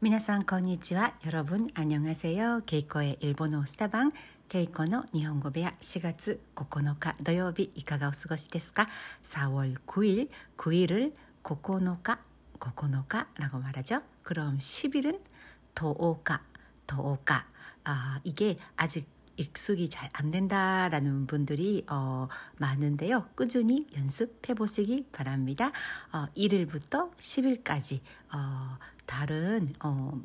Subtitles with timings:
[0.00, 1.14] 皆さんこんにちは。
[1.24, 2.62] 여러분안녕하세요。
[2.66, 4.12] ケイコ의 일본어スタバン
[4.48, 8.88] ケイコの日本語部屋4月9日土曜日いかがお過ごしですか
[9.24, 12.18] ?4월9일9일을9日
[12.60, 16.40] 9日라고말하죠그럼10일은10日
[16.86, 17.46] 10日
[17.84, 19.06] 아이게아직
[19.38, 23.28] 익숙이 잘 안 된다라는 분들이 어, 많은데요.
[23.34, 25.72] 꾸준히 연습해 보시기 바랍니다.
[26.12, 28.00] 어, 1일부터 10일까지
[28.32, 30.20] 어, 다른 어,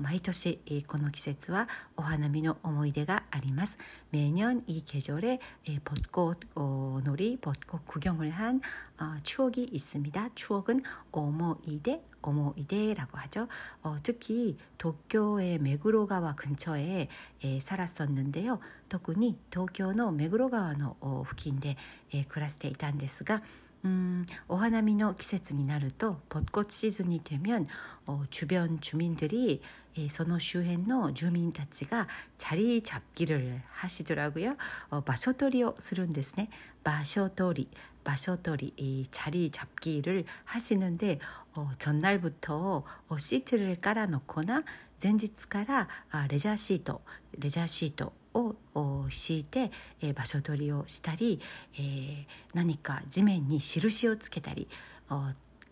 [0.00, 3.78] 毎年この季節はお花見の思い出があります
[4.10, 8.60] 매년 이 계절에 에, 벚꽃 어, 놀이, 벚꽃 구경을 한
[8.98, 10.30] 어, 추억이 있습니다.
[10.34, 13.48] 추억은 오모이데, 오모이데라고 하죠.
[13.82, 17.08] 어, 특히 도쿄의 메구로가와 근처에
[17.42, 18.60] 에, 살았었는데요.
[18.88, 20.96] 特に東京の目黒川の
[21.28, 21.76] 付近で、
[22.12, 23.42] えー、暮らしていたんですが、
[23.84, 27.66] 음, 오하나미노 季節になると 벚꽃 시즌이 되면
[28.06, 29.60] 어, 주변 주민들이
[29.96, 34.56] 예, その周辺の 주민たちが 자리 잡기를 하시더라고요.
[34.90, 36.48] 어, 마쇼토리を するんですね.
[36.82, 37.68] 마쇼토리,
[38.02, 41.20] 마쇼토리 이 자리 잡기를 하시는데
[41.54, 44.64] 어, 전날부터 어, 시트를 깔아놓거나
[45.02, 45.88] 前日から
[46.28, 47.02] レジャーシート
[47.38, 51.40] レジャーシート を敷いて、えー、場所取りをしたり、
[51.76, 54.68] えー、何か地面に印をつけたり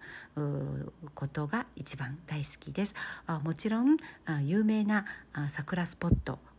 [1.14, 2.94] ことが一番大好きです.
[3.28, 3.98] 어, 물론
[4.28, 6.36] 어, 유명한 어, 사쿠라 스포트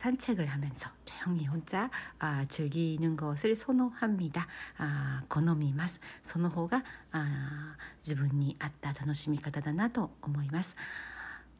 [0.00, 4.46] 산책을 하면서 조용히 혼자 아, 즐기는 것을 선호합니다.
[4.78, 10.76] 아, 好みます.その方が 아, 自分に合った楽しみ方だなと思います.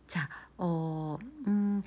[0.06, 1.18] 자, 어,
[1.48, 1.82] 음,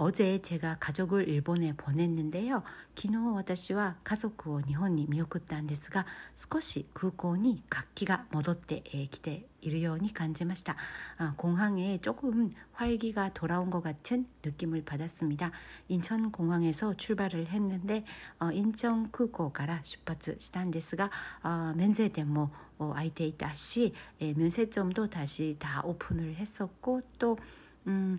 [0.00, 2.62] 어제 제가 가족을 일본에 보냈는데요.
[2.96, 6.06] 昨日私は家族を日本に見送ったんですが
[6.36, 10.76] 少し空港に活気が戻ってきているように感じました
[11.16, 15.50] 아, 공항에 조금 활기가 돌아온 것 같은 느낌을 받았습니다.
[15.88, 18.04] 인천공항에서 출발을 했는데
[18.38, 21.10] 어, 인천空港から 出発したんですが
[21.42, 27.36] 어, 면세점も 어, 空いていたし 예, 면세점도 다시 다 오픈을 했었고 또
[27.88, 28.18] 음,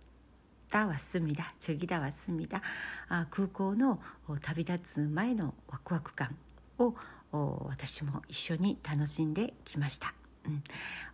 [0.70, 1.54] 다 왔습니다.
[1.58, 2.60] 즐기다 왔습니다.
[3.08, 4.00] 아, 그거の
[4.42, 6.36] 旅立つ前のワクワク感
[6.78, 6.94] を
[7.32, 10.12] 私も一緒に楽しんできました。
[10.48, 10.62] 음.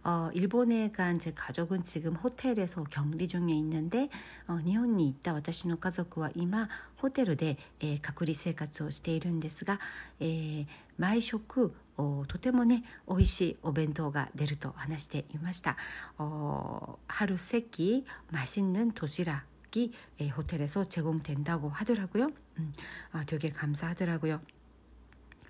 [0.05, 4.09] 어, 일본에 간 제 가족은 지금 호텔에서 격리 중에 있는데
[4.47, 6.69] 어, 일본에 있다 私の 가족과 이마
[7.03, 9.81] 호텔で 에, 隔離生活をしているんですが、
[10.21, 10.67] えー、
[10.97, 15.77] 毎食 어, とてもね美味しいお弁当が出ると話していました。
[16.19, 22.29] 어, 하루 세끼 맛있는 도시락이 에, 호텔에서 제공된다고 하더라고요.
[22.59, 22.73] 음,
[23.13, 24.41] 아, 되게 감사하더라고요.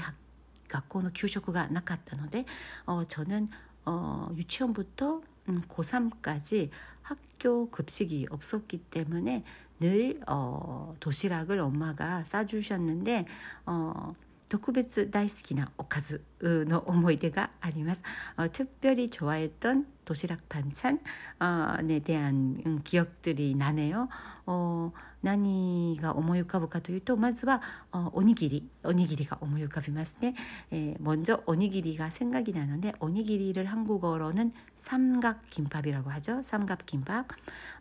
[0.67, 2.45] 学校の給食がなかったので
[2.85, 6.69] 어저는어유치원부터 음, 고3까지
[7.01, 9.43] 학교 급식이 없었기 때문에
[9.83, 13.25] 늘 어, 도시락을 엄마가 싸주셨는데
[13.65, 14.13] 어,
[14.49, 18.03] 特別大好きなおかずの思い出があります。
[18.35, 24.09] 어, 특별히 좋아했던 도시락 반찬에 대한 음, 기억들이 나네요.
[24.47, 27.61] 어, 何が思い浮かぶかというとまずは
[27.91, 30.33] 어, 오니기리, 오니기리가 思い浮かびますね.
[30.73, 36.41] 예, 먼저 오니기리가 생각이 나는데 오니기리를 한국어로는 삼각김밥이라고 하죠.
[36.41, 37.27] 삼각김밥,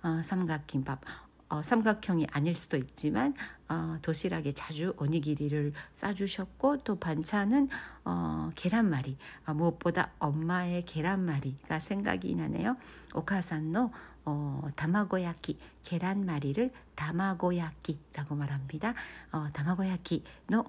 [0.02, 1.00] 어, 삼각김밥.
[1.53, 3.35] 어, 삼각형이 아닐 수도 있지만
[3.69, 7.69] 어, 도시락에 자주 오니기리를 싸주셨고 또 반찬은
[8.05, 12.75] 어, 계란말이 아, 무엇보다 엄마의 계란말이가 생각이 나네요.
[13.13, 13.91] 오카산노
[14.25, 18.95] 어, 다마고야키 계란말이를 다마고야키라고 말합니다.
[19.31, 20.23] 어, 다마고야키의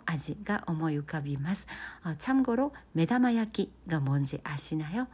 [0.04, 1.66] 아지가 어머유카비마스.
[2.04, 5.06] 어, 참고로 메다마야키가 뭔지 아시나요?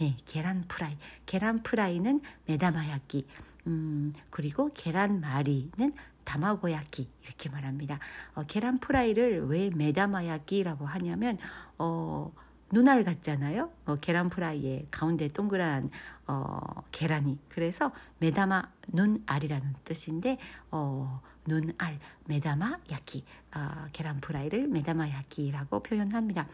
[0.00, 0.96] 네, 계란 프라이.
[1.26, 3.26] 계란 프라이는 메다마야키.
[3.66, 5.92] 음, 그리고 계란말이는
[6.24, 7.98] 다마고야키 이렇게 말합니다.
[8.34, 11.36] 어, 계란 프라이를 왜 메다마야키라고 하냐면
[11.76, 12.32] 어,
[12.72, 13.70] 눈알 같잖아요.
[13.84, 15.90] 어, 계란 프라이에 가운데 동그란
[16.26, 20.38] 어, 계란이 그래서 메다마 눈알이라는 뜻인데
[20.70, 23.24] 어, 눈알 메다마 야키
[23.54, 26.46] 어, 계란 프라이를 메다마 야키라고 표현합니다.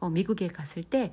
[0.00, 1.12] 어, 미국에 갔을 때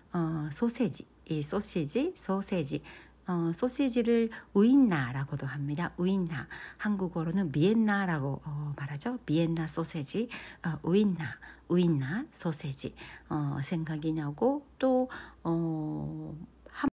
[0.13, 2.81] 어, 소세지, 이 소시지, 소세지.
[3.27, 5.93] 어, 소시지를 우인나라고도 합니다.
[5.97, 6.47] 우인나.
[6.77, 9.19] 한국어로는 비엔나라고 어, 말하죠.
[9.25, 10.27] 비엔나 소세지,
[10.65, 11.37] 어, 우인나,
[11.71, 12.93] 우인나 소세지
[13.29, 15.09] 어, 생각이 나고 또
[15.43, 16.35] 어,
[16.69, 16.89] 함,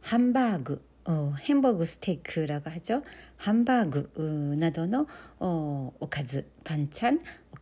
[0.00, 3.02] 함바그 어, 햄버거 스테이크라고 하죠.
[3.36, 5.04] 함바그 어, 나도의
[5.38, 7.20] 어, 오카즈 반찬